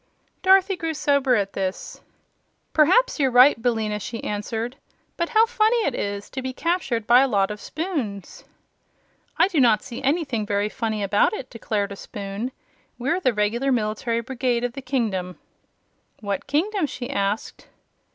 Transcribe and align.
Dorothy 0.41 0.75
grew 0.77 0.95
sober 0.95 1.35
at 1.35 1.53
this. 1.53 2.01
"P'raps 2.73 3.19
you're 3.19 3.29
right, 3.29 3.61
Billina," 3.61 3.99
she 3.99 4.23
answered. 4.23 4.75
"But 5.15 5.29
how 5.29 5.45
funny 5.45 5.77
it 5.85 5.93
is, 5.93 6.27
to 6.31 6.41
be 6.41 6.53
captured 6.53 7.05
by 7.05 7.21
a 7.21 7.27
lot 7.27 7.51
of 7.51 7.61
spoons!" 7.61 8.43
"I 9.37 9.47
do 9.47 9.59
not 9.59 9.83
see 9.83 10.01
anything 10.01 10.43
very 10.43 10.69
funny 10.69 11.03
about 11.03 11.33
it," 11.33 11.51
declared 11.51 11.91
a 11.91 11.95
spoon. 11.95 12.51
"We're 12.97 13.19
the 13.19 13.31
regular 13.31 13.71
military 13.71 14.21
brigade 14.21 14.63
of 14.63 14.73
the 14.73 14.81
kingdom." 14.81 15.37
"What 16.19 16.47
kingdom?" 16.47 16.87
she 16.87 17.07
asked. 17.07 17.67